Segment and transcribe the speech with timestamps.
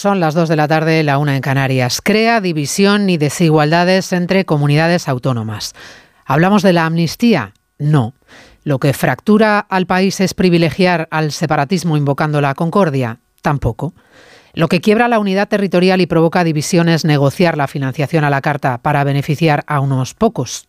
[0.00, 2.00] Son las 2 de la tarde, la una en Canarias.
[2.02, 5.74] Crea división y desigualdades entre comunidades autónomas.
[6.24, 7.52] ¿Hablamos de la amnistía?
[7.78, 8.14] No.
[8.64, 13.18] ¿Lo que fractura al país es privilegiar al separatismo invocando la concordia?
[13.42, 13.92] Tampoco.
[14.54, 18.78] Lo que quiebra la unidad territorial y provoca divisiones negociar la financiación a la carta
[18.78, 20.66] para beneficiar a unos pocos.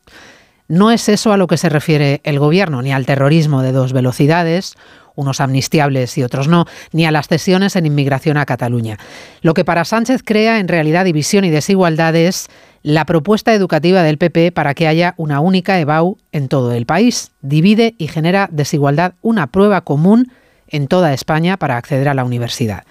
[0.72, 3.92] No es eso a lo que se refiere el Gobierno, ni al terrorismo de dos
[3.92, 4.78] velocidades,
[5.16, 6.64] unos amnistiables y otros no,
[6.94, 8.98] ni a las cesiones en inmigración a Cataluña.
[9.42, 12.48] Lo que para Sánchez crea en realidad división y desigualdad es
[12.84, 17.32] la propuesta educativa del PP para que haya una única EBAU en todo el país.
[17.42, 20.32] Divide y genera desigualdad una prueba común
[20.72, 22.84] en toda España para acceder a la universidad.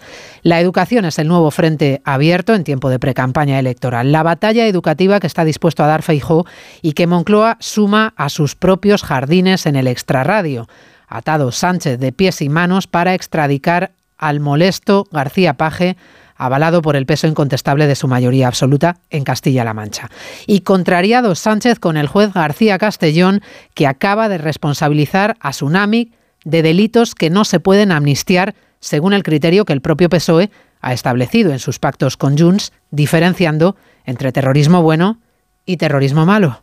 [0.43, 5.19] La educación es el nuevo frente abierto en tiempo de precampaña electoral, la batalla educativa
[5.19, 6.47] que está dispuesto a dar Feijó
[6.83, 10.69] y que Moncloa suma a sus propios jardines en el extrarradio
[11.11, 15.97] atado Sánchez de pies y manos para extradicar al molesto García Paje,
[16.37, 20.09] avalado por el peso incontestable de su mayoría absoluta en Castilla-La Mancha.
[20.47, 23.43] Y contrariado Sánchez con el juez García Castellón,
[23.75, 26.13] que acaba de responsabilizar a Tsunami
[26.45, 30.93] de delitos que no se pueden amnistiar según el criterio que el propio PSOE ha
[30.93, 35.19] establecido en sus pactos con Junts, diferenciando entre terrorismo bueno
[35.67, 36.63] y terrorismo malo.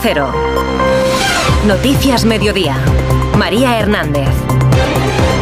[0.00, 0.32] Cero.
[1.66, 2.76] Noticias Mediodía.
[3.38, 4.28] María Hernández.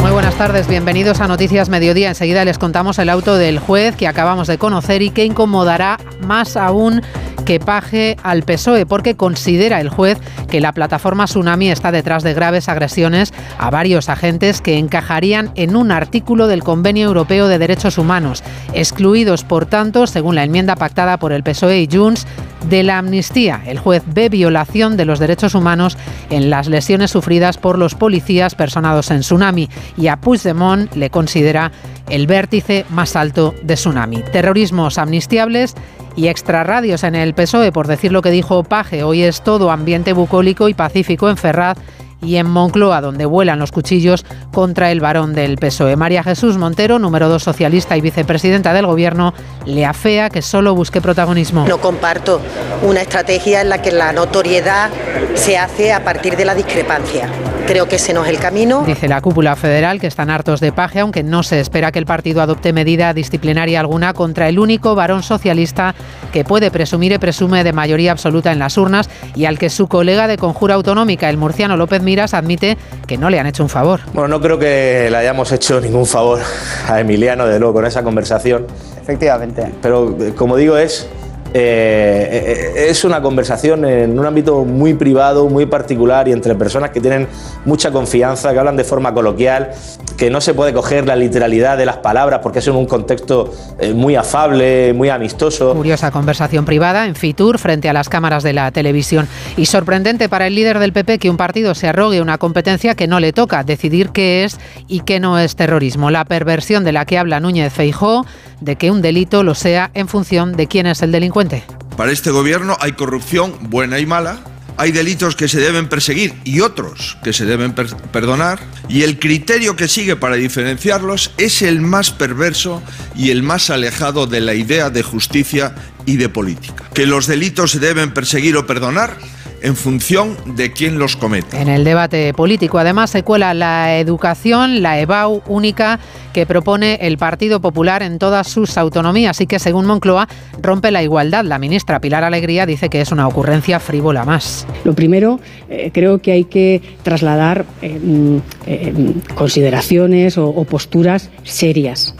[0.02, 2.08] Muy buenas tardes, bienvenidos a Noticias Mediodía.
[2.08, 6.56] Enseguida les contamos el auto del juez que acabamos de conocer y que incomodará más
[6.56, 7.02] aún
[7.46, 10.18] que paje al PSOE porque considera el juez
[10.50, 15.76] que la plataforma Tsunami está detrás de graves agresiones a varios agentes que encajarían en
[15.76, 18.42] un artículo del Convenio Europeo de Derechos Humanos,
[18.74, 22.26] excluidos por tanto, según la enmienda pactada por el PSOE y Junts,
[22.68, 23.62] de la amnistía.
[23.66, 25.96] El juez ve violación de los derechos humanos
[26.30, 31.72] en las lesiones sufridas por los policías personados en Tsunami y a Puigdemont le considera
[32.08, 34.22] el vértice más alto de Tsunami.
[34.32, 35.74] Terrorismos amnistiables
[36.16, 39.02] y extrarradios en el PSOE, por decir lo que dijo Paje.
[39.02, 41.78] Hoy es todo ambiente bucólico y pacífico en Ferraz
[42.22, 45.96] y en Moncloa, donde vuelan los cuchillos contra el varón del PSOE.
[45.96, 49.34] María Jesús Montero, número dos socialista y vicepresidenta del Gobierno,
[49.66, 51.66] le afea que solo busque protagonismo.
[51.66, 52.40] No comparto
[52.82, 54.90] una estrategia en la que la notoriedad
[55.34, 57.28] se hace a partir de la discrepancia.
[57.66, 58.82] Creo que ese no es el camino.
[58.84, 62.06] Dice la cúpula federal que están hartos de paje, aunque no se espera que el
[62.06, 65.94] partido adopte medida disciplinaria alguna contra el único varón socialista
[66.32, 69.86] que puede presumir y presume de mayoría absoluta en las urnas y al que su
[69.86, 73.70] colega de conjura autonómica, el murciano López Miras, admite que no le han hecho un
[73.70, 74.00] favor.
[74.12, 76.40] Bueno, no creo que le hayamos hecho ningún favor
[76.86, 78.66] a Emiliano, de luego, con esa conversación.
[79.00, 79.72] Efectivamente.
[79.80, 81.08] Pero, como digo, es
[81.54, 86.90] eh, eh, es una conversación en un ámbito muy privado, muy particular y entre personas
[86.90, 87.28] que tienen
[87.64, 89.70] mucha confianza, que hablan de forma coloquial,
[90.16, 93.52] que no se puede coger la literalidad de las palabras porque es en un contexto
[93.78, 95.74] eh, muy afable, muy amistoso.
[95.74, 100.46] Curiosa conversación privada en Fitur frente a las cámaras de la televisión y sorprendente para
[100.46, 103.62] el líder del PP que un partido se arrogue una competencia que no le toca,
[103.62, 104.58] decidir qué es
[104.88, 106.10] y qué no es terrorismo.
[106.10, 108.24] La perversión de la que habla Núñez Feijó
[108.62, 111.64] de que un delito lo sea en función de quién es el delincuente.
[111.96, 114.40] Para este gobierno hay corrupción buena y mala,
[114.76, 118.58] hay delitos que se deben perseguir y otros que se deben perdonar,
[118.88, 122.82] y el criterio que sigue para diferenciarlos es el más perverso
[123.14, 125.74] y el más alejado de la idea de justicia
[126.06, 126.84] y de política.
[126.94, 129.16] Que los delitos se deben perseguir o perdonar
[129.62, 131.60] en función de quién los comete.
[131.60, 136.00] En el debate político, además, se cuela la educación, la EBAU única
[136.32, 140.28] que propone el Partido Popular en todas sus autonomías y que, según Moncloa,
[140.60, 141.44] rompe la igualdad.
[141.44, 144.66] La ministra Pilar Alegría dice que es una ocurrencia frívola más.
[144.84, 148.36] Lo primero, eh, creo que hay que trasladar eh, mm,
[148.66, 152.14] eh, consideraciones o posturas serias,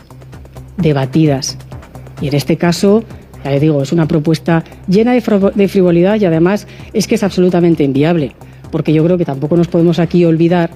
[0.76, 1.58] debatidas.
[2.20, 3.02] Y en este caso,
[3.44, 7.84] ya le digo, es una propuesta llena de frivolidad y además es que es absolutamente
[7.84, 8.32] inviable,
[8.70, 10.70] porque yo creo que tampoco nos podemos aquí olvidar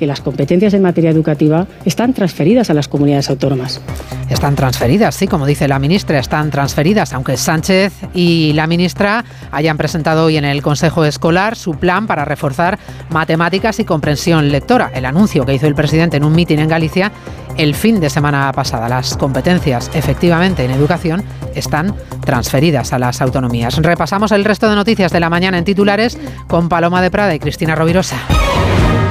[0.00, 3.82] que las competencias en materia educativa están transferidas a las comunidades autónomas.
[4.30, 9.76] Están transferidas, sí, como dice la ministra, están transferidas, aunque Sánchez y la ministra hayan
[9.76, 12.78] presentado hoy en el Consejo Escolar su plan para reforzar
[13.10, 14.90] matemáticas y comprensión lectora.
[14.94, 17.12] El anuncio que hizo el presidente en un mitin en Galicia
[17.58, 18.88] el fin de semana pasada.
[18.88, 21.22] Las competencias, efectivamente, en educación
[21.54, 21.94] están
[22.24, 23.76] transferidas a las autonomías.
[23.76, 27.38] Repasamos el resto de noticias de la mañana en titulares con Paloma de Prada y
[27.38, 28.16] Cristina Rovirosa.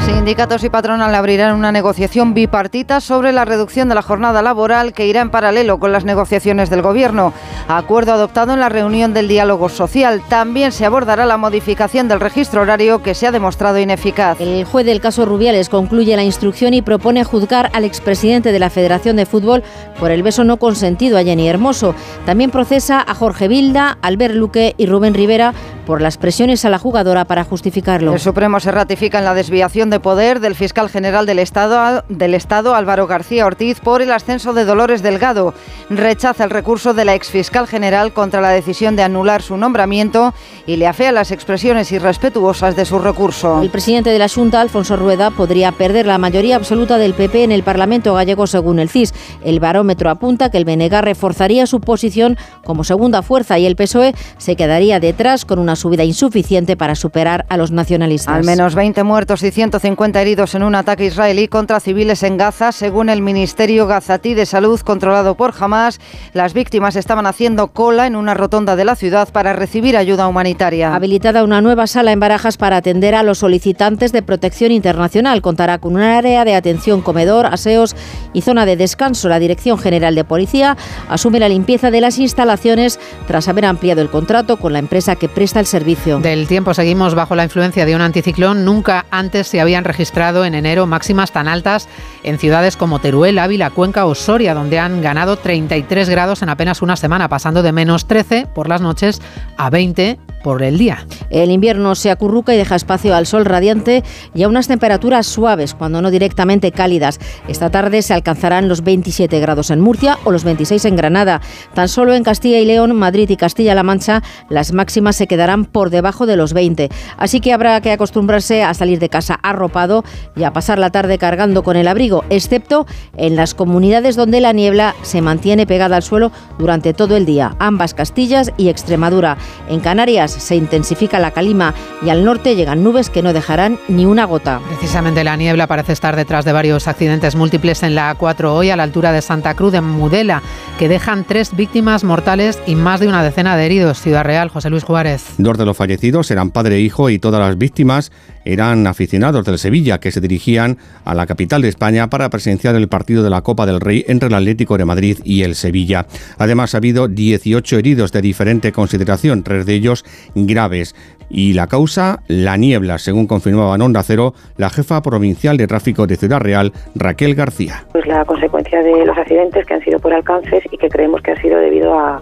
[0.10, 5.06] Sindicatos y patronal abrirán una negociación bipartita sobre la reducción de la jornada laboral que
[5.06, 7.32] irá en paralelo con las negociaciones del Gobierno.
[7.68, 10.22] Acuerdo adoptado en la reunión del diálogo social.
[10.28, 14.42] También se abordará la modificación del registro horario que se ha demostrado ineficaz.
[14.42, 18.72] El juez del caso Rubiales concluye la instrucción y propone juzgar al expresidente de la
[18.72, 19.64] Federación de Fútbol
[20.00, 21.94] por el beso no consentido a Jenny Hermoso.
[22.26, 25.54] También procesa a Jorge Vilda, Albert Luque y Rubén Rivera
[25.90, 28.14] por las presiones a la jugadora para justificarlo.
[28.14, 32.36] El Supremo se ratifica en la desviación de poder del fiscal general del Estado, del
[32.36, 35.56] Estado Álvaro García Ortiz por el ascenso de Dolores Delgado.
[35.90, 40.36] Rechaza el recurso de la exfiscal general contra la decisión de anular su nombramiento
[40.68, 43.60] y le afea las expresiones irrespetuosas de su recurso.
[43.60, 47.52] El presidente de la Junta, Alfonso Rueda, podría perder la mayoría absoluta del PP en
[47.52, 49.16] el Parlamento gallego según el CIS.
[49.44, 54.14] El barómetro apunta que el BNG reforzaría su posición como segunda fuerza y el PSOE
[54.38, 58.36] se quedaría detrás con una subida insuficiente para superar a los nacionalistas.
[58.36, 62.72] Al menos 20 muertos y 150 heridos en un ataque israelí contra civiles en Gaza,
[62.72, 66.00] según el Ministerio Gazatí de Salud controlado por Hamas.
[66.34, 70.94] Las víctimas estaban haciendo cola en una rotonda de la ciudad para recibir ayuda humanitaria.
[70.94, 75.42] Habilitada una nueva sala en Barajas para atender a los solicitantes de protección internacional.
[75.42, 77.96] Contará con un área de atención, comedor, aseos
[78.34, 79.30] y zona de descanso.
[79.30, 80.78] La Dirección General de Policía
[81.10, 85.30] asume la limpieza de las instalaciones tras haber ampliado el contrato con la empresa que
[85.30, 86.20] presta el servicio.
[86.20, 88.66] Del tiempo seguimos bajo la influencia de un anticiclón.
[88.66, 91.88] Nunca antes se habían registrado en enero máximas tan altas
[92.24, 96.82] en ciudades como Teruel, Ávila, Cuenca o Soria, donde han ganado 33 grados en apenas
[96.82, 99.22] una semana, pasando de menos 13 por las noches
[99.58, 101.06] a 20 por el día.
[101.30, 105.74] El invierno se acurruca y deja espacio al sol radiante y a unas temperaturas suaves,
[105.74, 107.20] cuando no directamente cálidas.
[107.48, 111.42] Esta tarde se alcanzarán los 27 grados en Murcia o los 26 en Granada.
[111.74, 115.90] Tan solo en Castilla y León, Madrid y Castilla-La Mancha las máximas se quedarán por
[115.90, 116.90] debajo de los 20.
[117.18, 120.04] Así que habrá que acostumbrarse a salir de casa arropado
[120.36, 122.86] y a pasar la tarde cargando con el abrigo, excepto
[123.18, 127.56] en las comunidades donde la niebla se mantiene pegada al suelo durante todo el día,
[127.60, 129.38] ambas Castillas y Extremadura.
[129.70, 131.74] En Canarias se intensifica la calima
[132.06, 134.60] y al norte llegan nubes que no dejarán ni una gota.
[134.68, 138.76] Precisamente la niebla parece estar detrás de varios accidentes múltiples en la A4 hoy a
[138.76, 140.42] la altura de Santa Cruz de Mudela,
[140.78, 144.02] que dejan tres víctimas mortales y más de una decena de heridos.
[144.02, 145.39] Ciudad Real, José Luis Juárez.
[145.40, 148.12] Dos de los fallecidos eran padre e hijo y todas las víctimas
[148.44, 152.90] eran aficionados del Sevilla que se dirigían a la capital de España para presenciar el
[152.90, 156.08] partido de la Copa del Rey entre el Atlético de Madrid y el Sevilla.
[156.38, 160.04] Además ha habido 18 heridos de diferente consideración, tres de ellos
[160.36, 160.94] graves.
[161.30, 166.06] Y la causa, la niebla, según confirmaba en Onda Cero la jefa provincial de tráfico
[166.06, 167.86] de Ciudad Real, Raquel García.
[167.94, 171.32] Pues la consecuencia de los accidentes que han sido por alcances y que creemos que
[171.32, 172.22] ha sido debido a,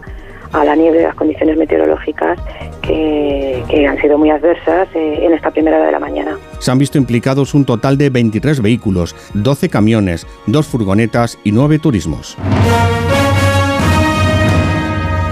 [0.54, 2.40] a la nieve y las condiciones meteorológicas
[2.82, 6.38] que, que han sido muy adversas eh, en esta primera hora de la mañana.
[6.60, 11.80] Se han visto implicados un total de 23 vehículos, 12 camiones, dos furgonetas y 9
[11.80, 12.38] turismos.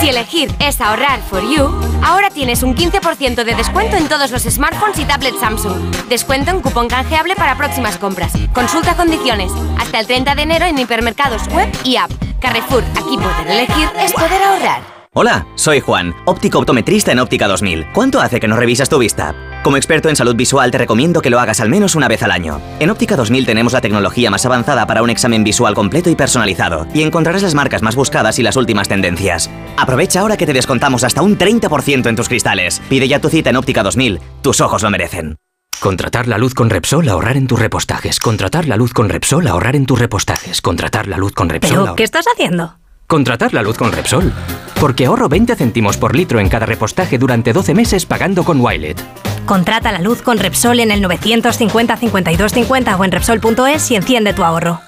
[0.00, 1.68] Si elegir es ahorrar for you,
[2.02, 5.94] ahora tienes un 15% de descuento en todos los smartphones y tablets Samsung.
[6.08, 8.32] Descuento en cupón canjeable para próximas compras.
[8.52, 9.52] Consulta condiciones.
[9.78, 12.10] Hasta el 30 de enero en hipermercados web y app.
[12.40, 14.82] Carrefour, aquí poder elegir es poder ahorrar.
[15.14, 17.92] Hola, soy Juan, óptico optometrista en Óptica 2000.
[17.92, 19.34] ¿Cuánto hace que no revisas tu vista?
[19.64, 22.30] Como experto en salud visual te recomiendo que lo hagas al menos una vez al
[22.32, 22.60] año.
[22.80, 26.86] En Óptica 2000 tenemos la tecnología más avanzada para un examen visual completo y personalizado,
[26.92, 29.50] y encontrarás las marcas más buscadas y las últimas tendencias.
[29.78, 32.82] Aprovecha ahora que te descontamos hasta un 30% en tus cristales.
[32.90, 35.36] Pide ya tu cita en Óptica 2000, tus ojos lo merecen.
[35.80, 38.20] Contratar la luz con Repsol, ahorrar en tus repostajes.
[38.20, 40.60] Contratar la luz con Repsol, ahorrar en tus repostajes.
[40.60, 41.70] Contratar la luz con Repsol.
[41.70, 42.76] ¿Pero ahor- qué estás haciendo?
[43.06, 44.30] Contratar la luz con Repsol.
[44.78, 49.02] Porque ahorro 20 céntimos por litro en cada repostaje durante 12 meses pagando con Wilet.
[49.46, 54.32] Contrata la luz con Repsol en el 950 52 50 o en Repsol.es y enciende
[54.32, 54.80] tu ahorro.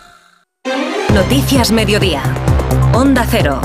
[1.13, 2.23] Noticias Mediodía.
[2.95, 3.61] Onda Cero.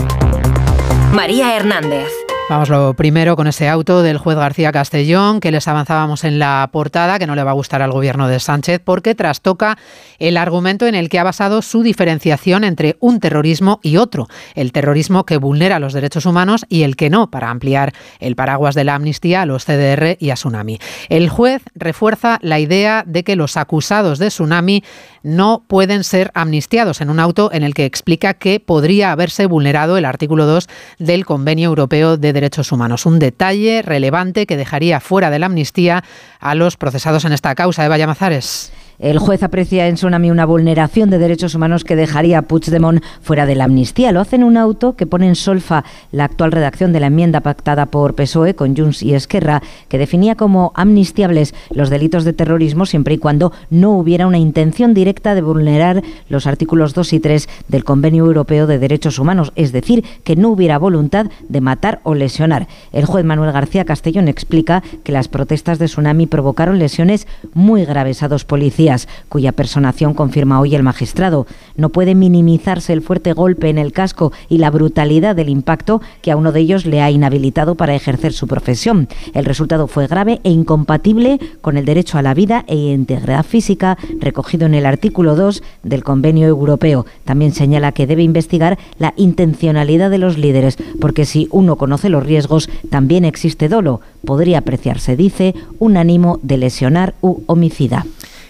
[1.13, 2.20] María Hernández.
[2.51, 6.67] Vamos lo primero con ese auto del juez García Castellón que les avanzábamos en la
[6.73, 9.77] portada, que no le va a gustar al gobierno de Sánchez porque trastoca
[10.19, 14.73] el argumento en el que ha basado su diferenciación entre un terrorismo y otro, el
[14.73, 18.83] terrorismo que vulnera los derechos humanos y el que no, para ampliar el paraguas de
[18.83, 20.77] la amnistía a los CDR y a Tsunami.
[21.07, 24.83] El juez refuerza la idea de que los acusados de Tsunami
[25.23, 29.95] no pueden ser amnistiados en un auto en el que explica que podría haberse vulnerado
[29.95, 30.67] el artículo 2
[30.99, 32.40] del Convenio Europeo de Derechos
[32.71, 33.05] Humanos.
[33.05, 36.03] Un detalle relevante que dejaría fuera de la amnistía
[36.39, 37.85] a los procesados en esta causa.
[37.85, 38.71] Eva Llamazares.
[39.01, 43.47] El juez aprecia en Tsunami una vulneración de derechos humanos que dejaría a Puigdemont fuera
[43.47, 44.11] de la amnistía.
[44.11, 47.39] Lo hace en un auto que pone en solfa la actual redacción de la enmienda
[47.41, 52.85] pactada por PSOE con Junts y Esquerra, que definía como amnistiables los delitos de terrorismo
[52.85, 57.49] siempre y cuando no hubiera una intención directa de vulnerar los artículos 2 y 3
[57.69, 62.13] del Convenio Europeo de Derechos Humanos, es decir, que no hubiera voluntad de matar o
[62.13, 62.67] lesionar.
[62.91, 68.21] El juez Manuel García Castellón explica que las protestas de Tsunami provocaron lesiones muy graves
[68.21, 68.90] a dos policías
[69.29, 71.47] cuya personación confirma hoy el magistrado.
[71.75, 76.31] No puede minimizarse el fuerte golpe en el casco y la brutalidad del impacto que
[76.31, 79.07] a uno de ellos le ha inhabilitado para ejercer su profesión.
[79.33, 83.97] El resultado fue grave e incompatible con el derecho a la vida e integridad física
[84.19, 87.05] recogido en el artículo 2 del Convenio Europeo.
[87.25, 92.25] También señala que debe investigar la intencionalidad de los líderes, porque si uno conoce los
[92.25, 94.01] riesgos, también existe dolo.
[94.25, 98.05] Podría apreciarse, dice, un ánimo de lesionar u homicida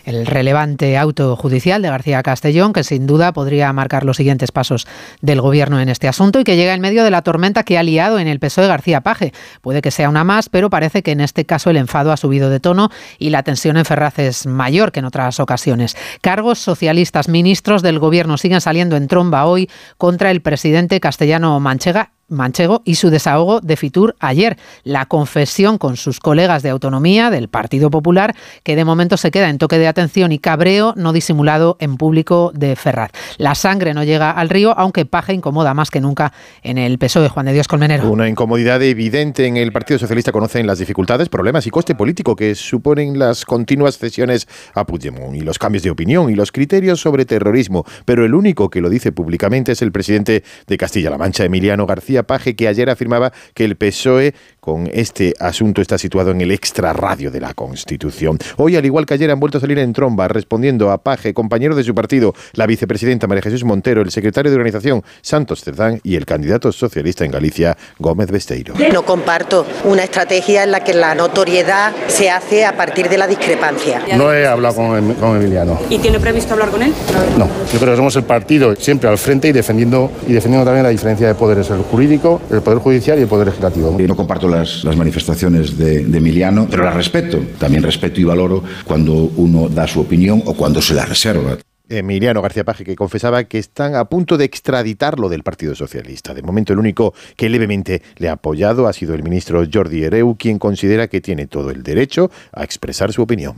[0.06, 4.88] el relevante auto judicial de García Castellón, que sin duda podría marcar los siguientes pasos
[5.22, 7.84] del Gobierno en este asunto y que llega en medio de la tormenta que ha
[7.84, 9.34] liado en el PSOE García Paje.
[9.62, 12.50] Puede que sea una más, pero parece que en este caso el enfado ha subido
[12.50, 15.96] de tono y la tensión en Ferraz es mayor que en otras ocasiones.
[16.22, 22.12] Cargos socialistas, ministros del Gobierno siguen saliendo en tromba hoy contra el presidente castellano Manchega
[22.32, 24.58] Manchego y su desahogo de Fitur ayer.
[24.84, 29.50] La confesión con sus colegas de autonomía del Partido Popular, que de momento se queda
[29.50, 33.12] en toque de atención y cabreo no disimulado en público de Ferraz.
[33.38, 36.34] La sangre no llega al río, aunque Paje incomoda más que nunca
[36.64, 37.22] en el PSOE.
[37.30, 38.10] Juan de Dios Colmenero.
[38.10, 40.32] Una incomodidad evidente en el Partido Socialista.
[40.32, 45.42] Conocen las dificultades, problemas y coste político que suponen las continuas cesiones a Puigdemont y
[45.42, 47.86] los cambios de opinión y los criterios sobre terrorismo.
[48.06, 52.21] Pero el único que lo dice públicamente es el presidente de Castilla-La Mancha, Emiliano García
[52.24, 57.32] Paje, que ayer afirmaba que el PSOE con este asunto está situado en el extrarradio
[57.32, 58.38] de la Constitución.
[58.58, 61.76] Hoy, al igual que ayer, han vuelto a salir en tromba respondiendo a Paje, compañero
[61.76, 66.16] de su partido, la vicepresidenta María Jesús Montero, el secretario de organización Santos Cerdán y
[66.16, 68.76] el candidato socialista en Galicia, Gómez Besteiro.
[68.94, 73.28] No comparto una estrategia en la que la notoriedad se hace a partir de la
[73.28, 74.02] discrepancia.
[74.16, 75.80] No he hablado con, con Emiliano.
[75.90, 76.94] ¿Y tiene previsto hablar con él?
[77.38, 80.84] No, yo creo que somos el partido siempre al frente y defendiendo, y defendiendo también
[80.84, 81.82] la diferencia de poderes, el
[82.14, 83.98] el poder judicial y el poder legislativo.
[84.08, 87.40] No comparto las, las manifestaciones de, de, Emiliano, pero las respeto.
[87.58, 91.58] También respeto y valoro cuando uno da su opinión o cuando se la reserva.
[91.98, 96.34] Emiliano García Paje, que confesaba que están a punto de extraditarlo del Partido Socialista.
[96.34, 100.36] De momento, el único que levemente le ha apoyado ha sido el ministro Jordi Hereu,
[100.38, 103.56] quien considera que tiene todo el derecho a expresar su opinión.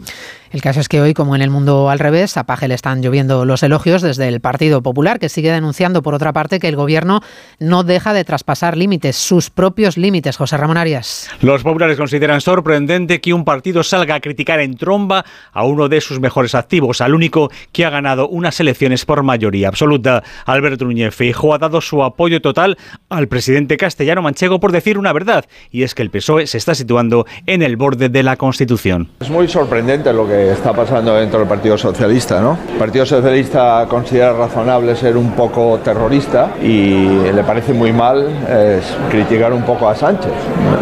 [0.52, 3.02] El caso es que hoy, como en el mundo al revés, a Paje le están
[3.02, 6.76] lloviendo los elogios desde el Partido Popular, que sigue denunciando, por otra parte, que el
[6.76, 7.22] gobierno
[7.60, 10.38] no deja de traspasar límites, sus propios límites.
[10.38, 11.30] José Ramón Arias.
[11.42, 16.02] Los populares consideran sorprendente que un partido salga a criticar en tromba a uno de
[16.02, 20.24] sus mejores activos, al único que ha ganado unas elecciones por mayoría absoluta.
[20.46, 22.78] Alberto Núñez Feijóo ha dado su apoyo total
[23.10, 26.76] al presidente castellano manchego por decir una verdad, y es que el PSOE se está
[26.76, 29.10] situando en el borde de la Constitución.
[29.20, 32.42] Es muy sorprendente lo que está pasando dentro del Partido Socialista.
[32.42, 32.58] ¿no?
[32.72, 38.96] El Partido Socialista considera razonable ser un poco terrorista y le parece muy mal es
[39.10, 40.32] criticar un poco a Sánchez.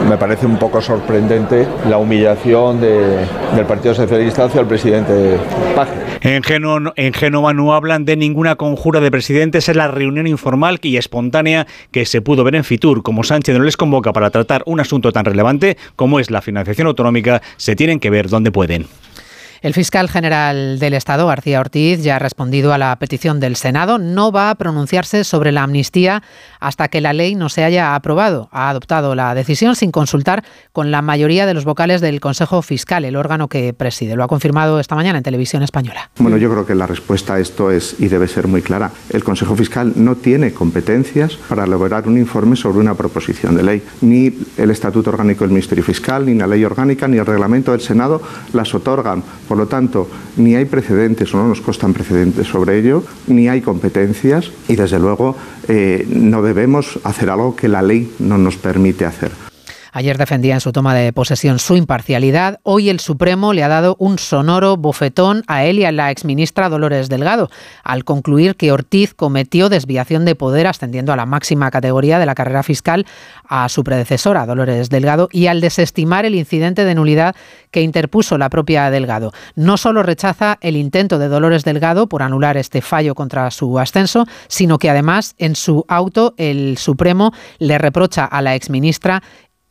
[0.10, 5.38] Me parece un poco sorprendente la humillación de, del Partido Socialista hacia el presidente
[5.75, 5.93] Paje.
[6.21, 10.97] En, Geno, en No hablan de ninguna conjura de presidentes, es la reunión informal y
[10.97, 13.03] espontánea que se pudo ver en Fitur.
[13.03, 16.88] Como Sánchez no les convoca para tratar un asunto tan relevante como es la financiación
[16.88, 18.85] autonómica, se tienen que ver donde pueden.
[19.62, 24.00] El fiscal general del Estado, García Ortiz, ya ha respondido a la petición del Senado.
[24.00, 26.24] No va a pronunciarse sobre la amnistía
[26.60, 28.50] hasta que la ley no se haya aprobado.
[28.51, 33.06] Ha adoptado la decisión sin consultar con la mayoría de los vocales del Consejo Fiscal,
[33.06, 34.15] el órgano que preside.
[34.15, 36.10] Lo ha confirmado esta mañana en televisión española.
[36.18, 38.89] Bueno, yo creo que la respuesta a esto es y debe ser muy clara.
[39.12, 43.84] El Consejo Fiscal no tiene competencias para elaborar un informe sobre una proposición de ley.
[44.01, 47.82] Ni el Estatuto Orgánico del Ministerio Fiscal, ni la Ley Orgánica, ni el Reglamento del
[47.82, 52.79] Senado las otorgan Por lo tanto, ni hay precedentes o no nos constan precedentes sobre
[52.79, 55.36] ello, ni hay competencias y desde luego
[55.67, 59.50] eh, no debemos hacer algo que la ley no nos permite hacer.
[59.93, 62.62] Ayer defendía en su toma de posesión su imparcialidad.
[62.63, 66.69] Hoy el Supremo le ha dado un sonoro bofetón a él y a la exministra
[66.69, 67.50] Dolores Delgado,
[67.83, 72.36] al concluir que Ortiz cometió desviación de poder ascendiendo a la máxima categoría de la
[72.36, 73.05] carrera fiscal
[73.43, 77.36] a su predecesora, Dolores Delgado, y al desestimar el incidente de nulidad
[77.69, 79.33] que interpuso la propia Delgado.
[79.55, 84.25] No solo rechaza el intento de Dolores Delgado por anular este fallo contra su ascenso,
[84.48, 89.21] sino que además en su auto el Supremo le reprocha a la exministra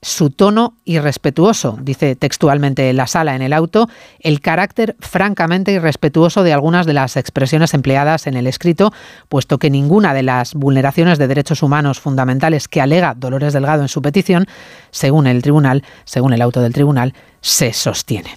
[0.03, 3.89] su tono irrespetuoso, dice textualmente la sala en el auto,
[4.21, 8.93] el carácter francamente irrespetuoso de algunas de las expresiones empleadas en el escrito,
[9.29, 13.89] puesto que ninguna de las vulneraciones de derechos humanos fundamentales que alega Dolores Delgado en
[13.89, 14.47] su petición,
[14.91, 18.37] según el tribunal, según el auto del tribunal, se sostiene.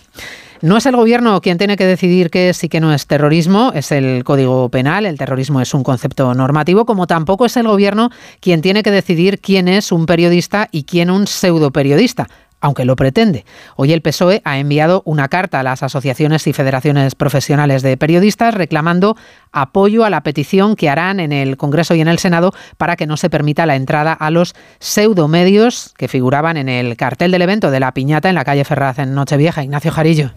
[0.63, 3.74] No es el gobierno quien tiene que decidir qué es y qué no es terrorismo,
[3.75, 8.12] es el Código Penal, el terrorismo es un concepto normativo, como tampoco es el gobierno
[8.39, 12.29] quien tiene que decidir quién es un periodista y quién un pseudo periodista
[12.62, 13.43] aunque lo pretende.
[13.75, 18.53] Hoy el PSOE ha enviado una carta a las asociaciones y federaciones profesionales de periodistas
[18.53, 19.17] reclamando
[19.51, 23.05] apoyo a la petición que harán en el Congreso y en el Senado para que
[23.05, 27.70] no se permita la entrada a los pseudomedios que figuraban en el cartel del evento
[27.70, 29.62] de la piñata en la calle Ferraz en Nochevieja.
[29.62, 30.32] Ignacio Jarillo.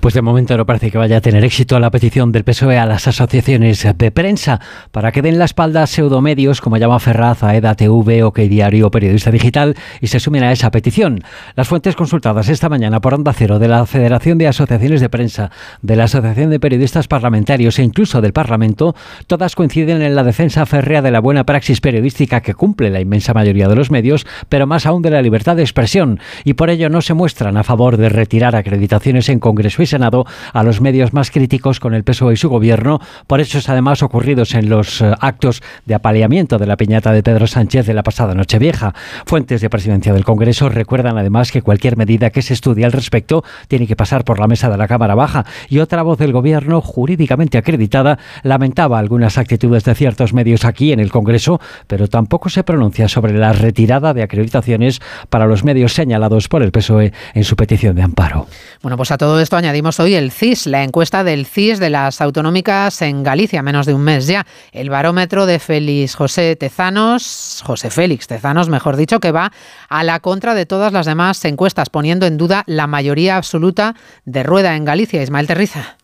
[0.00, 2.86] Pues de momento no parece que vaya a tener éxito la petición del PSOE a
[2.86, 4.60] las asociaciones de prensa
[4.92, 8.90] para que den la espalda a pseudomedios como llama Ferraz, a EDA-TV o que Diario
[8.90, 11.20] Periodista Digital y se sumen a esa petición.
[11.56, 15.50] Las fuentes consultadas esta mañana por Onda Cero de la Federación de Asociaciones de Prensa,
[15.82, 18.94] de la Asociación de Periodistas Parlamentarios e incluso del Parlamento,
[19.26, 23.34] todas coinciden en la defensa férrea de la buena praxis periodística que cumple la inmensa
[23.34, 26.88] mayoría de los medios, pero más aún de la libertad de expresión y por ello
[26.88, 31.12] no se muestran a favor de retirar acreditaciones en Congreso y Senado a los medios
[31.12, 35.12] más críticos con el PSOE y su gobierno por hechos además ocurridos en los eh,
[35.20, 38.94] actos de apaleamiento de la piñata de Pedro Sánchez de la pasada Nochevieja.
[39.26, 43.44] Fuentes de presidencia del Congreso recuerdan además que cualquier medida que se estudie al respecto
[43.68, 46.80] tiene que pasar por la mesa de la Cámara Baja y otra voz del gobierno
[46.80, 52.64] jurídicamente acreditada lamentaba algunas actitudes de ciertos medios aquí en el Congreso, pero tampoco se
[52.64, 57.56] pronuncia sobre la retirada de acreditaciones para los medios señalados por el PSOE en su
[57.56, 58.46] petición de amparo.
[58.82, 62.22] Bueno, pues a todo esto añadimos hoy el CIS, la encuesta del CIS de las
[62.22, 64.46] autonómicas en Galicia, menos de un mes ya.
[64.72, 69.52] El barómetro de Félix José Tezanos, José Félix Tezanos, mejor dicho, que va
[69.90, 74.42] a la contra de todas las demás encuestas, poniendo en duda la mayoría absoluta de
[74.42, 75.22] rueda en Galicia.
[75.22, 75.97] Ismael Terriza.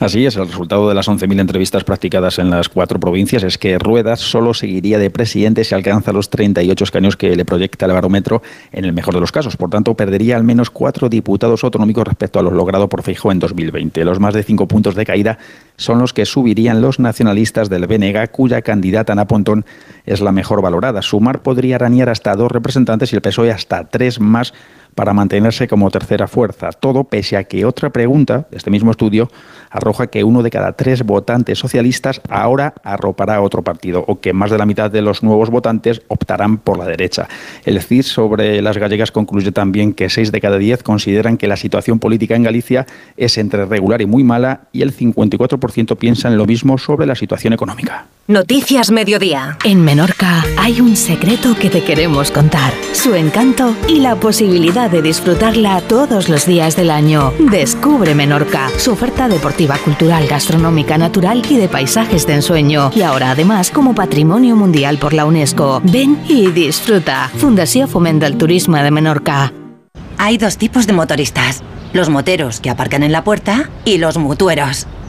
[0.00, 3.78] Así es, el resultado de las 11.000 entrevistas practicadas en las cuatro provincias es que
[3.78, 8.40] Ruedas solo seguiría de presidente si alcanza los 38 escaños que le proyecta el barómetro
[8.72, 9.58] en el mejor de los casos.
[9.58, 13.40] Por tanto, perdería al menos cuatro diputados autonómicos respecto a los logrados por Feijóo en
[13.40, 14.02] 2020.
[14.06, 15.36] Los más de cinco puntos de caída
[15.76, 19.66] son los que subirían los nacionalistas del BNG, cuya candidata Ana Pontón
[20.06, 21.02] es la mejor valorada.
[21.02, 24.54] Sumar podría arañar hasta dos representantes y el PSOE hasta tres más
[24.94, 26.72] para mantenerse como tercera fuerza.
[26.72, 29.30] Todo pese a que otra pregunta de este mismo estudio
[29.70, 34.32] arroja que uno de cada tres votantes socialistas ahora arropará a otro partido o que
[34.32, 37.28] más de la mitad de los nuevos votantes optarán por la derecha.
[37.64, 41.56] El CIS sobre las gallegas concluye también que seis de cada diez consideran que la
[41.56, 46.46] situación política en Galicia es entre regular y muy mala y el 54% piensan lo
[46.46, 48.06] mismo sobre la situación económica.
[48.30, 49.58] Noticias Mediodía.
[49.64, 52.72] En Menorca hay un secreto que te queremos contar.
[52.92, 57.32] Su encanto y la posibilidad de disfrutarla todos los días del año.
[57.50, 62.92] Descubre Menorca, su oferta deportiva, cultural, gastronómica, natural y de paisajes de ensueño.
[62.94, 65.82] Y ahora además como Patrimonio Mundial por la UNESCO.
[65.82, 67.32] Ven y disfruta.
[67.36, 69.52] Fundación Fomenta el Turismo de Menorca.
[70.18, 71.64] Hay dos tipos de motoristas.
[71.92, 74.86] Los moteros que aparcan en la puerta y los mutueros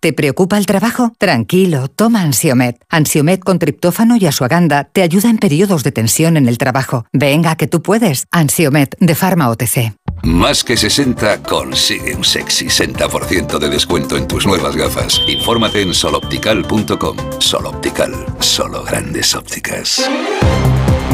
[0.00, 1.12] ¿Te preocupa el trabajo?
[1.18, 2.80] Tranquilo, toma Ansiomet.
[2.88, 7.06] Ansiomet con triptófano y asuaganda te ayuda en periodos de tensión en el trabajo.
[7.12, 8.26] Venga, que tú puedes.
[8.30, 9.94] Ansiomet de Pharma OTC.
[10.22, 15.20] Más que 60 consigue un sexy 60% de descuento en tus nuevas gafas.
[15.26, 17.16] Infórmate en soloptical.com.
[17.38, 20.08] Soloptical, solo grandes ópticas.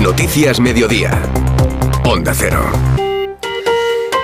[0.01, 1.23] Noticias Mediodía.
[2.05, 3.14] Onda Cero.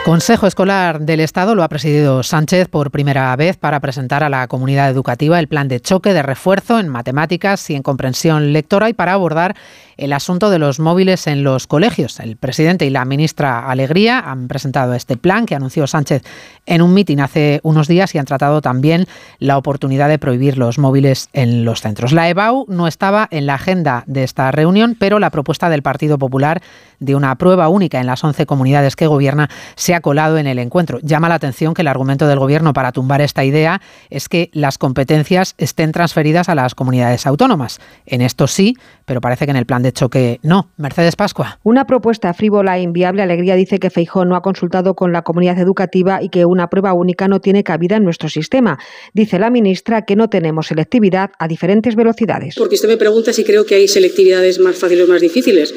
[0.05, 4.49] Consejo Escolar del Estado lo ha presidido Sánchez por primera vez para presentar a la
[4.49, 8.95] comunidad educativa el plan de choque de refuerzo en matemáticas y en comprensión lectora y
[8.95, 9.57] para abordar
[9.99, 12.19] el asunto de los móviles en los colegios.
[12.19, 16.23] El presidente y la ministra Alegría han presentado este plan que anunció Sánchez
[16.65, 19.07] en un mitin hace unos días y han tratado también
[19.39, 22.13] la oportunidad de prohibir los móviles en los centros.
[22.13, 26.17] La EBAU no estaba en la agenda de esta reunión, pero la propuesta del Partido
[26.17, 26.63] Popular
[27.01, 30.59] de una prueba única en las 11 comunidades que gobierna se ha colado en el
[30.59, 30.99] encuentro.
[31.03, 34.79] Llama la atención que el argumento del Gobierno para tumbar esta idea es que las
[34.79, 37.81] competencias estén transferidas a las comunidades autónomas.
[38.07, 40.71] En esto sí, pero parece que en el plan de choque no.
[40.77, 41.59] Mercedes Pascua.
[41.63, 43.23] Una propuesta frívola e inviable.
[43.23, 46.93] Alegría dice que Feijó no ha consultado con la comunidad educativa y que una prueba
[46.93, 48.79] única no tiene cabida en nuestro sistema.
[49.15, 52.55] Dice la ministra que no tenemos selectividad a diferentes velocidades.
[52.57, 55.75] Porque usted me pregunta si creo que hay selectividades más fáciles o más difíciles.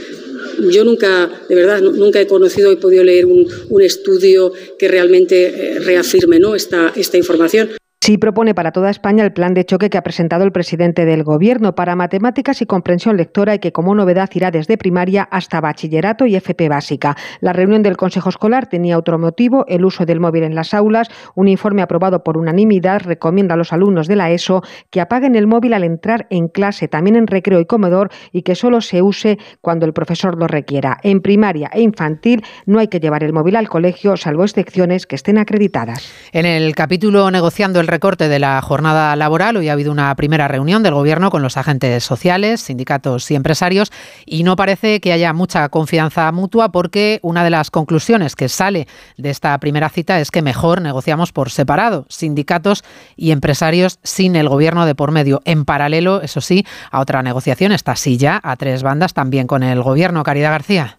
[0.71, 5.45] Yo nunca, de verdad, nunca he conocido y podido leer un, un estudio que realmente
[5.45, 6.55] eh, reafirme ¿no?
[6.55, 7.69] esta, esta información.
[8.05, 11.23] Sí propone para toda España el plan de choque que ha presentado el presidente del
[11.23, 16.25] Gobierno para matemáticas y comprensión lectora y que como novedad irá desde primaria hasta bachillerato
[16.25, 17.15] y FP básica.
[17.39, 21.07] La reunión del Consejo Escolar tenía otro motivo, el uso del móvil en las aulas.
[21.33, 25.47] Un informe aprobado por unanimidad recomienda a los alumnos de la ESO que apaguen el
[25.47, 29.37] móvil al entrar en clase, también en recreo y comedor, y que solo se use
[29.61, 30.97] cuando el profesor lo requiera.
[31.03, 35.15] En primaria e infantil no hay que llevar el móvil al colegio, salvo excepciones que
[35.15, 36.11] estén acreditadas.
[36.33, 40.47] En el capítulo negociando el recorte de la jornada laboral, hoy ha habido una primera
[40.47, 43.91] reunión del Gobierno con los agentes sociales, sindicatos y empresarios
[44.25, 48.87] y no parece que haya mucha confianza mutua porque una de las conclusiones que sale
[49.17, 52.83] de esta primera cita es que mejor negociamos por separado, sindicatos
[53.15, 55.43] y empresarios sin el Gobierno de por medio.
[55.45, 59.83] En paralelo, eso sí, a otra negociación, esta silla a tres bandas también con el
[59.83, 60.23] Gobierno.
[60.23, 60.97] Caridad García.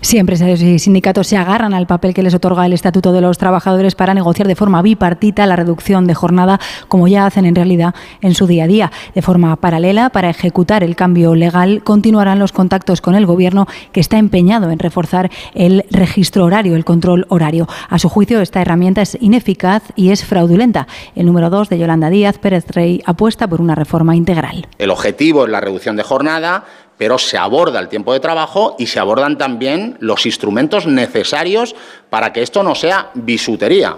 [0.00, 3.38] Sí, empresarios y sindicatos se agarran al papel que les otorga el Estatuto de los
[3.38, 7.94] Trabajadores para negociar de forma bipartita la reducción de jornada, como ya hacen en realidad
[8.20, 8.92] en su día a día.
[9.14, 14.00] De forma paralela, para ejecutar el cambio legal, continuarán los contactos con el Gobierno, que
[14.00, 17.68] está empeñado en reforzar el registro horario, el control horario.
[17.88, 20.86] A su juicio, esta herramienta es ineficaz y es fraudulenta.
[21.14, 24.66] El número dos de Yolanda Díaz Pérez Rey apuesta por una reforma integral.
[24.78, 26.64] El objetivo es la reducción de jornada
[27.00, 31.74] pero se aborda el tiempo de trabajo y se abordan también los instrumentos necesarios
[32.10, 33.96] para que esto no sea bisutería.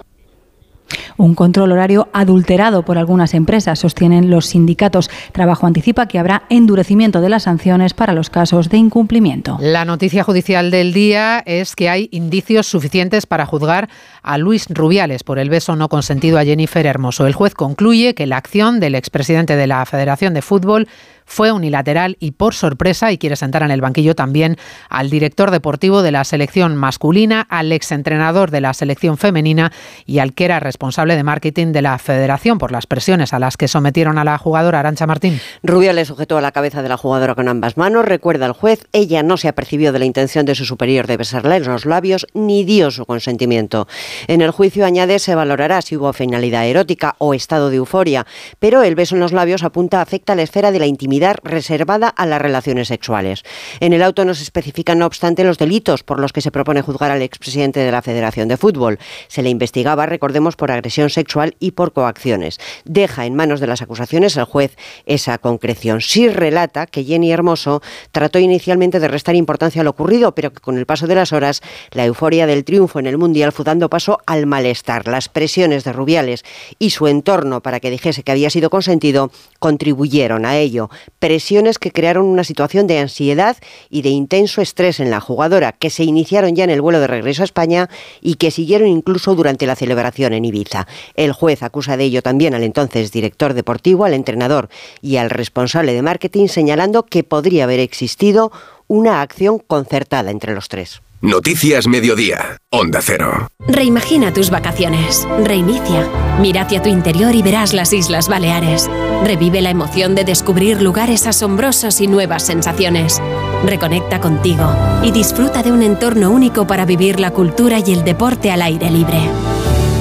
[1.17, 5.09] Un control horario adulterado por algunas empresas, sostienen los sindicatos.
[5.33, 9.57] Trabajo anticipa que habrá endurecimiento de las sanciones para los casos de incumplimiento.
[9.59, 13.89] La noticia judicial del día es que hay indicios suficientes para juzgar
[14.23, 17.27] a Luis Rubiales por el beso no consentido a Jennifer Hermoso.
[17.27, 20.87] El juez concluye que la acción del expresidente de la Federación de Fútbol
[21.25, 24.57] fue unilateral y por sorpresa y quiere sentar en el banquillo también
[24.89, 29.71] al director deportivo de la selección masculina, al exentrenador de la selección femenina
[30.05, 33.57] y al que era responsable de marketing de la federación por las presiones a las
[33.57, 35.39] que sometieron a la jugadora Arancha Martín.
[35.63, 39.23] Rubiales sujetó a la cabeza de la jugadora con ambas manos, recuerda el juez, ella
[39.23, 42.63] no se apercibió de la intención de su superior de besarle en los labios ni
[42.63, 43.87] dio su consentimiento.
[44.27, 48.25] En el juicio añade se valorará si hubo finalidad erótica o estado de euforia,
[48.59, 52.07] pero el beso en los labios apunta afecta a la esfera de la intimidad reservada
[52.07, 53.43] a las relaciones sexuales.
[53.79, 56.81] En el auto no se especifican, no obstante, los delitos por los que se propone
[56.81, 58.99] juzgar al expresidente de la Federación de Fútbol.
[59.27, 62.59] Se le investigaba, recordemos, por agresión sexual y por coacciones.
[62.85, 66.01] Deja en manos de las acusaciones el juez esa concreción.
[66.01, 70.59] Sí relata que Jenny Hermoso trató inicialmente de restar importancia a lo ocurrido, pero que
[70.59, 73.89] con el paso de las horas, la euforia del triunfo en el Mundial fue dando
[74.25, 75.07] al malestar.
[75.07, 76.43] Las presiones de Rubiales
[76.79, 80.89] y su entorno para que dijese que había sido consentido contribuyeron a ello
[81.19, 83.57] presiones que crearon una situación de ansiedad
[83.89, 87.07] y de intenso estrés en la jugadora, que se iniciaron ya en el vuelo de
[87.07, 87.89] regreso a España
[88.21, 90.87] y que siguieron incluso durante la celebración en Ibiza.
[91.15, 94.69] El juez acusa de ello también al entonces director deportivo, al entrenador
[95.01, 98.51] y al responsable de marketing, señalando que podría haber existido
[98.87, 101.01] una acción concertada entre los tres.
[101.25, 103.47] Noticias Mediodía, Onda Cero.
[103.65, 105.25] Reimagina tus vacaciones.
[105.41, 106.05] Reinicia.
[106.41, 108.91] Mira hacia tu interior y verás las Islas Baleares.
[109.23, 113.21] Revive la emoción de descubrir lugares asombrosos y nuevas sensaciones.
[113.65, 114.69] Reconecta contigo
[115.01, 118.91] y disfruta de un entorno único para vivir la cultura y el deporte al aire
[118.91, 119.21] libre.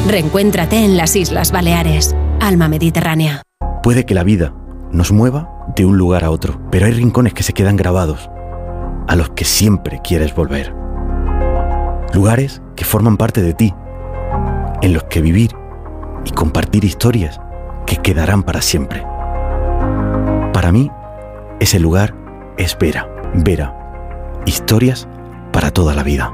[0.08, 3.42] Reencuéntrate en las Islas Baleares, alma mediterránea.
[3.84, 4.56] Puede que la vida
[4.90, 8.28] nos mueva de un lugar a otro, pero hay rincones que se quedan grabados,
[9.06, 10.81] a los que siempre quieres volver.
[12.14, 13.72] Lugares que forman parte de ti,
[14.82, 15.52] en los que vivir
[16.26, 17.40] y compartir historias
[17.86, 19.02] que quedarán para siempre.
[20.52, 20.90] Para mí,
[21.58, 22.14] ese lugar
[22.58, 23.08] es Vera.
[23.34, 23.74] Vera.
[24.44, 25.08] Historias
[25.52, 26.32] para toda la vida.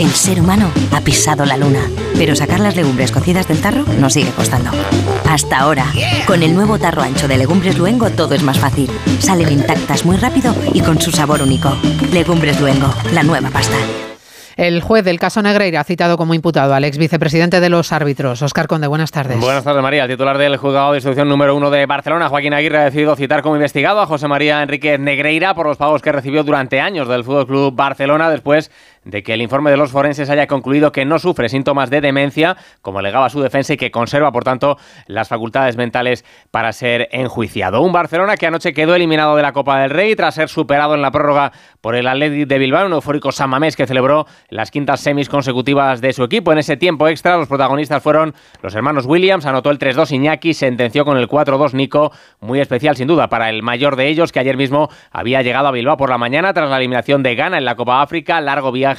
[0.00, 1.82] El ser humano ha pisado la luna,
[2.16, 4.70] pero sacar las legumbres cocidas del tarro nos sigue costando.
[5.28, 5.86] Hasta ahora,
[6.26, 8.90] con el nuevo tarro ancho de Legumbres Luengo todo es más fácil.
[9.20, 11.76] Salen intactas muy rápido y con su sabor único.
[12.12, 13.76] Legumbres Luengo, la nueva pasta.
[14.60, 18.66] El juez del caso Negreira citado como imputado al ex vicepresidente de los árbitros, Oscar
[18.66, 18.88] Conde.
[18.88, 19.40] Buenas tardes.
[19.40, 20.04] Buenas tardes, María.
[20.04, 23.40] El titular del juzgado de instrucción número uno de Barcelona, Joaquín Aguirre, ha decidido citar
[23.40, 27.24] como investigado a José María Enrique Negreira por los pagos que recibió durante años del
[27.24, 28.70] Fútbol Club Barcelona después
[29.04, 32.56] de que el informe de los forenses haya concluido que no sufre síntomas de demencia,
[32.82, 37.80] como alegaba su defensa, y que conserva, por tanto, las facultades mentales para ser enjuiciado.
[37.80, 41.02] Un Barcelona que anoche quedó eliminado de la Copa del Rey tras ser superado en
[41.02, 45.28] la prórroga por el Athletic de Bilbao, un eufórico Samamés que celebró las quintas semis
[45.28, 46.52] consecutivas de su equipo.
[46.52, 51.04] En ese tiempo extra, los protagonistas fueron los hermanos Williams, anotó el 3-2 Iñaki, sentenció
[51.04, 54.56] con el 4-2 Nico, muy especial sin duda para el mayor de ellos, que ayer
[54.56, 57.76] mismo había llegado a Bilbao por la mañana tras la eliminación de Ghana en la
[57.76, 58.89] Copa África, largo viaje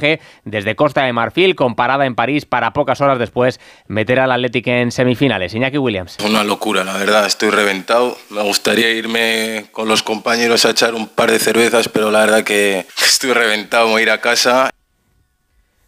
[0.46, 4.68] desde Costa de Marfil, con parada en París para pocas horas después meter al Athletic
[4.68, 5.54] en semifinales.
[5.54, 6.18] Iñaki Williams.
[6.26, 8.18] Una locura, la verdad, estoy reventado.
[8.30, 12.44] Me gustaría irme con los compañeros a echar un par de cervezas, pero la verdad
[12.44, 14.72] que estoy reventado, voy a ir a casa.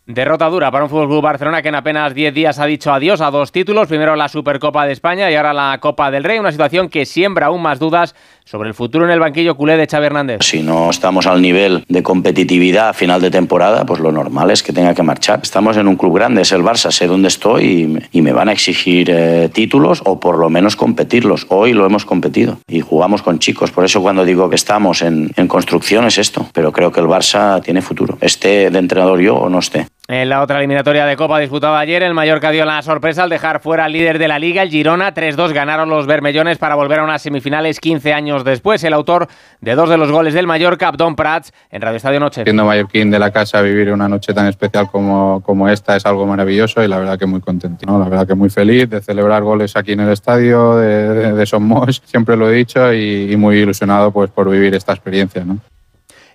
[0.05, 3.21] Derrota dura para un Fútbol Club Barcelona que en apenas 10 días ha dicho adiós
[3.21, 6.51] a dos títulos, primero la Supercopa de España y ahora la Copa del Rey, una
[6.51, 8.13] situación que siembra aún más dudas
[8.45, 10.39] sobre el futuro en el banquillo culé de Xavi Hernández.
[10.41, 14.63] Si no estamos al nivel de competitividad a final de temporada, pues lo normal es
[14.63, 15.39] que tenga que marchar.
[15.43, 18.53] Estamos en un club grande, es el Barça, sé dónde estoy y, me van a
[18.53, 21.45] exigir eh, títulos o por lo menos competirlos.
[21.49, 25.31] Hoy lo hemos competido y jugamos con chicos, por eso cuando digo que estamos en,
[25.35, 29.35] en construcción es esto, pero creo que el Barça tiene futuro, esté de entrenador yo
[29.35, 29.87] o no esté.
[30.09, 33.61] En la otra eliminatoria de Copa disputada ayer, el Mallorca dio la sorpresa al dejar
[33.61, 35.13] fuera al líder de la liga, el Girona.
[35.13, 38.83] 3-2 ganaron los bermellones para volver a unas semifinales 15 años después.
[38.83, 39.29] El autor
[39.61, 42.43] de dos de los goles del Mallorca, Abdón Prats, en Radio Estadio Noche.
[42.43, 46.27] Siendo mallorquín de la casa, vivir una noche tan especial como, como esta es algo
[46.27, 47.85] maravilloso y la verdad que muy contento.
[47.97, 52.01] La verdad que muy feliz de celebrar goles aquí en el estadio de, de, Somos,
[52.03, 55.45] siempre lo he dicho, y, muy ilusionado pues, por vivir esta experiencia.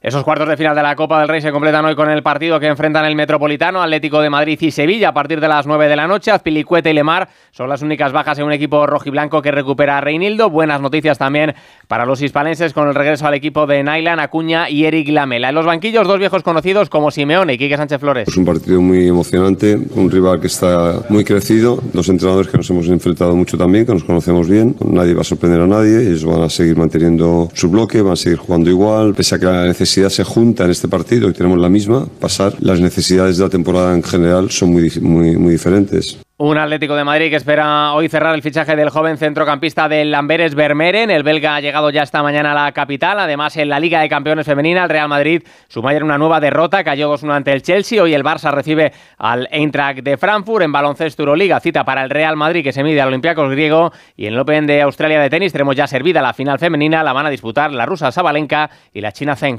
[0.01, 2.61] Esos cuartos de final de la Copa del Rey se completan hoy con el partido
[2.61, 5.97] que enfrentan el Metropolitano, Atlético de Madrid y Sevilla a partir de las 9 de
[5.97, 6.31] la noche.
[6.31, 10.51] Azpilicueta y Lemar son las únicas bajas en un equipo rojiblanco que recupera a Reinildo.
[10.51, 11.53] Buenas noticias también
[11.89, 15.49] para los hispalenses con el regreso al equipo de Nailan, Acuña y Eric Lamela.
[15.49, 18.29] En los banquillos, dos viejos conocidos como Simeone y Quique Sánchez Flores.
[18.29, 22.71] Es un partido muy emocionante, un rival que está muy crecido, dos entrenadores que nos
[22.71, 24.77] hemos enfrentado mucho también, que nos conocemos bien.
[24.79, 28.17] Nadie va a sorprender a nadie, ellos van a seguir manteniendo su bloque, van a
[28.17, 31.59] seguir jugando igual, pese a que la necesidad se junta en este partido y tenemos
[31.59, 36.19] la misma, pasar, las necesidades de la temporada en general son muy, muy, muy diferentes.
[36.41, 40.55] Un Atlético de Madrid que espera hoy cerrar el fichaje del joven centrocampista del Lamberes
[40.55, 41.11] Vermeeren.
[41.11, 43.19] El belga ha llegado ya esta mañana a la capital.
[43.19, 46.85] Además, en la Liga de Campeones Femenina, el Real Madrid suma ayer una nueva derrota.
[46.85, 48.01] Cayó 2-1 ante el Chelsea.
[48.01, 50.63] Hoy el Barça recibe al Eintracht de Frankfurt.
[50.63, 53.91] En baloncesto Euroliga, cita para el Real Madrid que se mide al Olympiacos griego.
[54.17, 57.03] Y en el Open de Australia de tenis tenemos ya servida la final femenina.
[57.03, 59.59] La van a disputar la rusa Sabalenka y la china Zeng.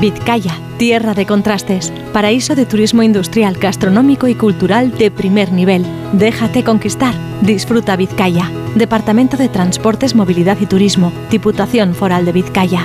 [0.00, 5.84] Vizcaya, tierra de contrastes, paraíso de turismo industrial, gastronómico y cultural de primer nivel.
[6.14, 7.14] Déjate conquistar.
[7.42, 8.50] Disfruta Vizcaya.
[8.74, 12.82] Departamento de Transportes, Movilidad y Turismo, Diputación Foral de Vizcaya.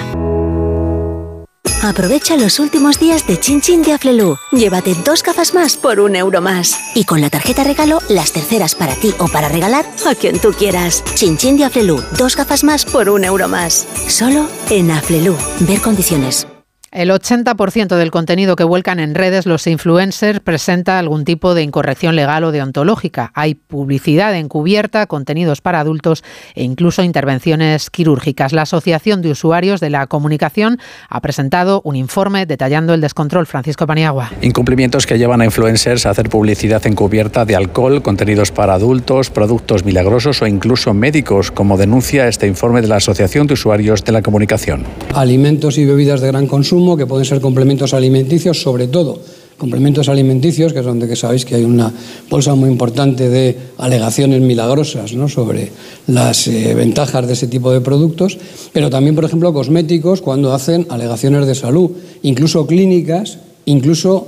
[1.83, 4.37] Aprovecha los últimos días de Chin Chin de Aflelu.
[4.51, 6.75] Llévate dos gafas más por un euro más.
[6.95, 10.51] Y con la tarjeta regalo, las terceras para ti o para regalar a quien tú
[10.51, 11.03] quieras.
[11.13, 12.01] Chin Chin de Aflelu.
[12.17, 13.87] Dos gafas más por un euro más.
[14.07, 15.37] Solo en Aflelu.
[15.59, 16.47] Ver condiciones.
[16.95, 22.15] El 80% del contenido que vuelcan en redes los influencers presenta algún tipo de incorrección
[22.15, 23.33] legal o deontológica.
[23.33, 26.23] Hay publicidad encubierta, contenidos para adultos
[26.55, 28.53] e incluso intervenciones quirúrgicas.
[28.53, 30.79] La Asociación de Usuarios de la Comunicación
[31.09, 33.45] ha presentado un informe detallando el descontrol.
[33.45, 34.31] Francisco Paniagua.
[34.41, 39.83] Incumplimientos que llevan a influencers a hacer publicidad encubierta de alcohol, contenidos para adultos, productos
[39.83, 44.21] milagrosos o incluso médicos, como denuncia este informe de la Asociación de Usuarios de la
[44.21, 44.85] Comunicación.
[45.13, 46.47] Alimentos y bebidas de gran
[46.93, 49.19] que pueden ser complementos alimenticios, sobre todo
[49.57, 51.91] complementos alimenticios, que es donde que sabéis que hay una
[52.29, 55.29] bolsa muy importante de alegaciones milagrosas ¿no?
[55.29, 55.71] sobre
[56.07, 58.37] las eh, ventajas de ese tipo de productos,
[58.73, 61.91] pero también, por ejemplo, cosméticos cuando hacen alegaciones de salud,
[62.23, 64.27] incluso clínicas, incluso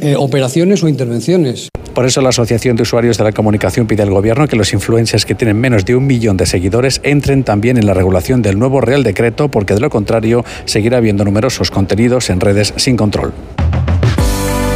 [0.00, 1.68] eh, operaciones o intervenciones.
[1.98, 5.26] Por eso la Asociación de Usuarios de la Comunicación pide al Gobierno que los influencers
[5.26, 8.80] que tienen menos de un millón de seguidores entren también en la regulación del nuevo
[8.80, 13.32] Real Decreto, porque de lo contrario seguirá habiendo numerosos contenidos en redes sin control.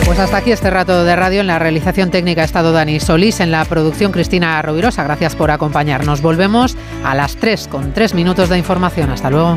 [0.05, 1.43] Pues hasta aquí este rato de radio.
[1.43, 5.05] En la realización técnica ha estado Dani Solís, en la producción Cristina Rovirosa.
[5.05, 6.23] Gracias por acompañarnos.
[6.23, 9.11] Volvemos a las 3 con 3 minutos de información.
[9.11, 9.55] Hasta luego.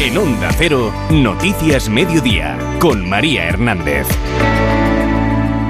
[0.00, 4.06] En Onda Cero, Noticias Mediodía, con María Hernández.